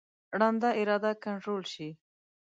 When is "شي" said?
1.73-1.89